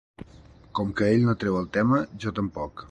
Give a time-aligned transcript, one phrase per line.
[0.79, 2.79] Com que ell no treu el tema, jo tampoc.